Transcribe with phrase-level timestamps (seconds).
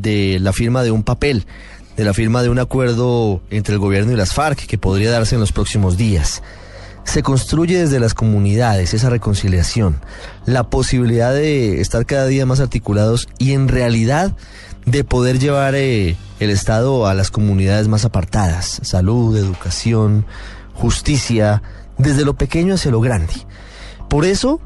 [0.00, 1.46] de la firma de un papel
[1.96, 5.34] de la firma de un acuerdo entre el gobierno y las FARC que podría darse
[5.34, 6.42] en los próximos días.
[7.04, 10.00] Se construye desde las comunidades esa reconciliación,
[10.46, 14.32] la posibilidad de estar cada día más articulados y en realidad
[14.86, 20.24] de poder llevar eh, el Estado a las comunidades más apartadas, salud, educación,
[20.74, 21.62] justicia,
[21.98, 23.34] desde lo pequeño hacia lo grande.
[24.08, 24.60] Por eso,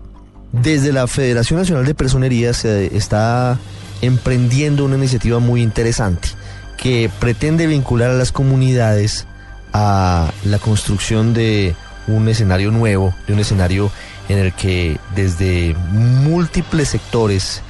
[0.53, 3.59] desde la Federación Nacional de Personería se está
[4.03, 6.29] emprendiendo una iniciativa muy interesante
[6.77, 9.27] que pretende vincular a las comunidades
[9.73, 11.75] a la construcción de
[12.07, 13.91] un escenario nuevo, de un escenario
[14.29, 17.63] en el que desde múltiples sectores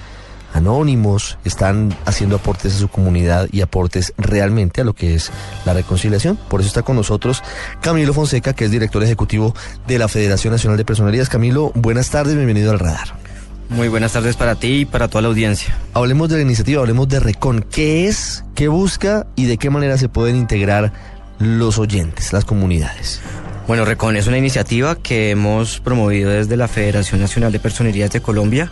[0.54, 5.30] anónimos están haciendo aportes a su comunidad y aportes realmente a lo que es
[5.64, 6.36] la reconciliación.
[6.36, 7.42] Por eso está con nosotros
[7.82, 9.54] Camilo Fonseca, que es director ejecutivo
[9.86, 11.28] de la Federación Nacional de Personerías.
[11.28, 13.35] Camilo, buenas tardes, bienvenido al radar.
[13.68, 15.76] Muy buenas tardes para ti y para toda la audiencia.
[15.92, 17.62] Hablemos de la iniciativa, hablemos de Recon.
[17.68, 20.92] ¿Qué es, qué busca y de qué manera se pueden integrar
[21.38, 23.20] los oyentes, las comunidades?
[23.66, 28.20] Bueno, Recon es una iniciativa que hemos promovido desde la Federación Nacional de Personerías de
[28.20, 28.70] Colombia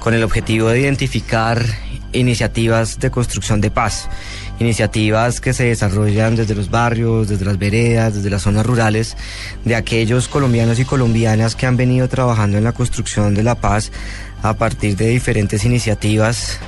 [0.00, 1.64] con el objetivo de identificar
[2.12, 4.08] iniciativas de construcción de paz,
[4.58, 9.16] iniciativas que se desarrollan desde los barrios, desde las veredas, desde las zonas rurales,
[9.64, 13.90] de aquellos colombianos y colombianas que han venido trabajando en la construcción de la paz
[14.42, 16.58] a partir de diferentes iniciativas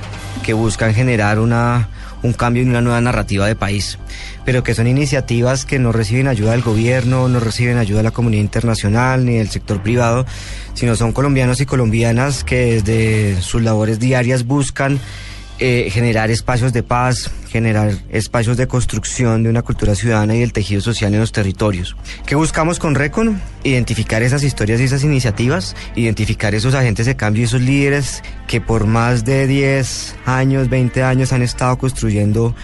[0.43, 1.89] que buscan generar una,
[2.23, 3.97] un cambio y una nueva narrativa de país,
[4.45, 8.11] pero que son iniciativas que no reciben ayuda del gobierno, no reciben ayuda de la
[8.11, 10.25] comunidad internacional ni del sector privado,
[10.73, 14.99] sino son colombianos y colombianas que desde sus labores diarias buscan
[15.59, 20.53] eh, generar espacios de paz, generar espacios de construcción de una cultura ciudadana y del
[20.53, 21.95] tejido social en los territorios.
[22.25, 23.41] ¿Qué buscamos con Recon?
[23.63, 28.61] Identificar esas historias y esas iniciativas, identificar esos agentes de cambio y esos líderes que
[28.61, 32.55] por más de 10 años, 20 años han estado construyendo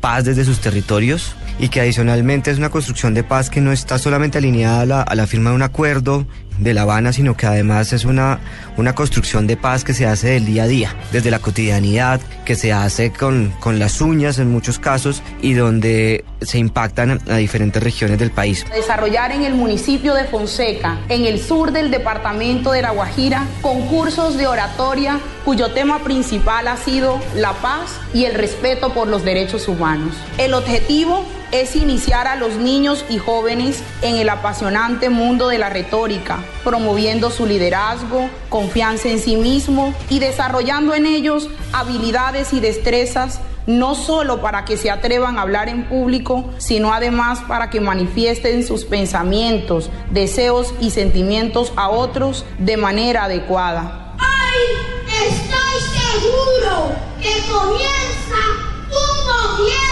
[0.00, 3.98] paz desde sus territorios y que adicionalmente es una construcción de paz que no está
[3.98, 6.26] solamente alineada a la, firma de un acuerdo
[6.58, 8.40] de La Habana, sino que además es una,
[8.76, 12.54] una construcción de paz que se hace del día a día, desde la cotidianidad, que
[12.54, 17.82] se hace con, con las uñas en muchos casos y donde se impactan a diferentes
[17.82, 18.66] regiones del país.
[18.74, 24.36] Desarrollar en el municipio de Fonseca, en el sur del departamento de La Guajira, concursos
[24.36, 29.68] de oratoria cuyo tema principal ha sido la paz y el respeto por los derechos
[29.68, 30.14] humanos.
[30.38, 35.68] El objetivo es iniciar a los niños y jóvenes en el apasionante mundo de la
[35.68, 43.40] retórica, promoviendo su liderazgo, confianza en sí mismo y desarrollando en ellos habilidades y destrezas
[43.66, 48.66] no solo para que se atrevan a hablar en público, sino además para que manifiesten
[48.66, 54.16] sus pensamientos, deseos y sentimientos a otros de manera adecuada.
[54.18, 55.26] ¡Ay!
[55.28, 58.40] Estoy seguro que comienza
[58.88, 59.89] un gobierno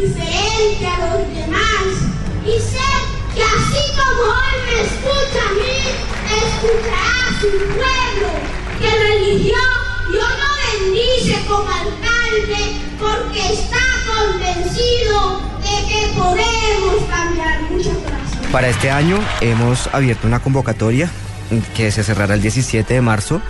[0.00, 1.86] diferente a los demás
[2.44, 2.88] y sé
[3.34, 5.78] que así como hoy me escucha a mí,
[6.42, 8.30] escuchará a su pueblo
[8.80, 9.62] que religió
[10.08, 10.48] y no
[10.92, 12.60] bendice como alcalde
[12.98, 18.50] porque está convencido de que podemos cambiar muchas cosas.
[18.52, 21.10] Para este año hemos abierto una convocatoria
[21.76, 23.40] que se cerrará el 17 de marzo,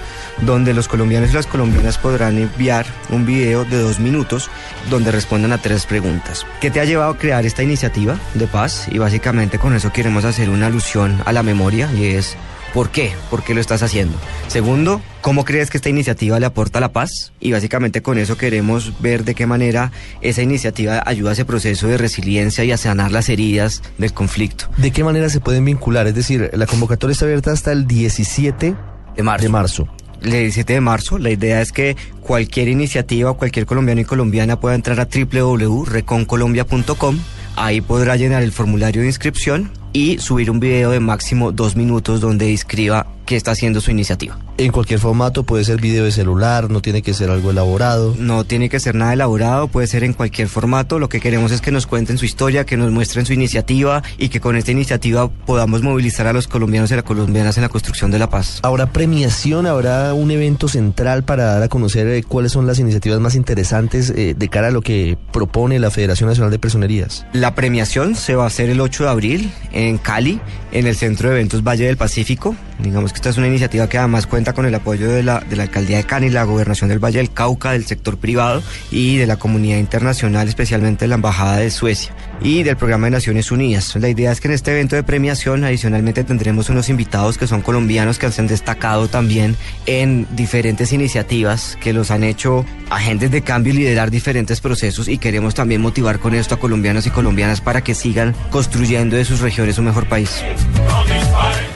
[0.42, 4.50] donde los colombianos y las colombianas podrán enviar un video de dos minutos
[4.91, 6.47] donde respondan a tres preguntas.
[6.60, 8.86] ¿Qué te ha llevado a crear esta iniciativa de paz?
[8.91, 12.36] Y básicamente con eso queremos hacer una alusión a la memoria y es
[12.74, 13.12] ¿Por qué?
[13.30, 14.18] ¿Por qué lo estás haciendo?
[14.46, 17.32] Segundo, ¿cómo crees que esta iniciativa le aporta la paz?
[17.41, 21.88] Y básicamente con eso queremos ver de qué manera esa iniciativa ayuda a ese proceso
[21.88, 24.66] de resiliencia y a sanar las heridas del conflicto.
[24.76, 26.06] ¿De qué manera se pueden vincular?
[26.06, 28.74] Es decir, la convocatoria está abierta hasta el 17
[29.16, 29.42] de marzo.
[29.42, 29.88] De marzo.
[30.22, 34.74] El 17 de marzo, la idea es que cualquier iniciativa cualquier colombiano y colombiana pueda
[34.74, 37.18] entrar a www.reconcolombia.com.
[37.56, 42.20] Ahí podrá llenar el formulario de inscripción y subir un video de máximo dos minutos
[42.20, 44.38] donde describa qué está haciendo su iniciativa.
[44.60, 48.16] En cualquier formato, puede ser video de celular, no tiene que ser algo elaborado.
[48.19, 50.99] No tiene que ser nada elaborado, puede ser en cualquier formato.
[50.99, 54.31] Lo que queremos es que nos cuenten su historia, que nos muestren su iniciativa y
[54.31, 58.10] que con esta iniciativa podamos movilizar a los colombianos y las colombianas en la construcción
[58.10, 58.59] de la paz.
[58.65, 59.65] ¿Habrá premiación?
[59.65, 64.10] ¿Habrá un evento central para dar a conocer eh, cuáles son las iniciativas más interesantes
[64.10, 67.25] eh, de cara a lo que propone la Federación Nacional de Personerías?
[67.33, 70.41] La premiación se va a hacer el 8 de abril en Cali,
[70.72, 72.57] en el Centro de Eventos Valle del Pacífico.
[72.81, 75.56] Digamos que esta es una iniciativa que además cuenta con el apoyo de la, de
[75.56, 79.27] la Alcaldía de Cali, la Gobernación del Valle del Cauca, del sector privado y de
[79.27, 83.97] la comunidad internacional, especialmente de la Embajada de Suecia y del Programa de Naciones Unidas.
[83.97, 87.62] La idea es que en este evento de premiación adicionalmente tendremos unos invitados que son
[87.62, 89.56] colombianos que se han destacado también
[89.86, 95.18] en diferentes iniciativas que los han hecho agentes de cambio y liderar diferentes procesos y
[95.18, 99.41] queremos también motivar con esto a colombianos y colombianas para que sigan construyendo de sus
[99.41, 100.42] regiones un mejor país.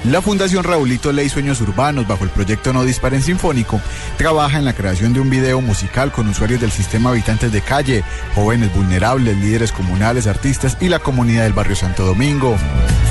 [0.04, 3.80] La Fundación Raulito Ley Sueños Urbanos, bajo el proyecto No Disparen Sinfónico,
[4.16, 8.02] trabaja en la creación de un video musical con usuarios del sistema habitantes de calle,
[8.34, 12.56] jóvenes vulnerables, líderes comunales, artistas y la comunidad del barrio Santo Domingo.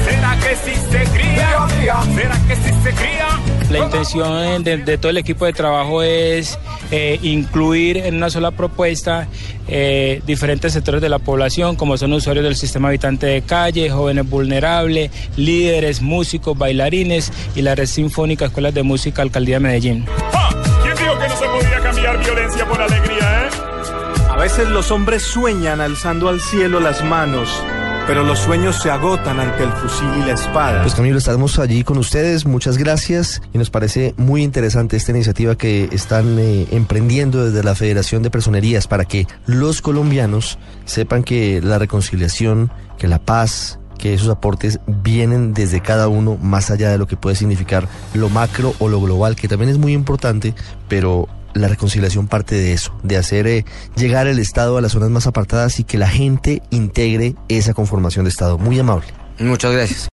[0.03, 1.67] ¿Será que sí se cría?
[2.13, 3.39] ¿Será que sí se cría?
[3.69, 6.59] La intención de, de, todo el equipo de trabajo es
[6.91, 9.29] eh, incluir en una sola propuesta
[9.69, 14.29] eh, diferentes sectores de la población, como son usuarios del sistema habitante de calle, jóvenes
[14.29, 20.05] vulnerables, líderes, músicos, bailarines y la red sinfónica Escuelas de Música Alcaldía de Medellín.
[20.33, 20.49] ¡Ah!
[20.83, 23.49] ¿Quién dijo que no se podía cambiar violencia por alegría, eh?
[24.29, 27.49] A veces los hombres sueñan alzando al cielo las manos
[28.07, 30.81] pero los sueños se agotan ante el fusil y la espada.
[30.81, 35.55] Pues Camilo, estamos allí con ustedes, muchas gracias y nos parece muy interesante esta iniciativa
[35.55, 41.61] que están eh, emprendiendo desde la Federación de Personerías para que los colombianos sepan que
[41.61, 46.97] la reconciliación, que la paz, que esos aportes vienen desde cada uno más allá de
[46.97, 50.55] lo que puede significar lo macro o lo global, que también es muy importante,
[50.89, 53.63] pero la reconciliación parte de eso, de hacer eh,
[53.95, 58.25] llegar el Estado a las zonas más apartadas y que la gente integre esa conformación
[58.25, 58.57] de Estado.
[58.57, 59.07] Muy amable.
[59.39, 60.09] Muchas gracias.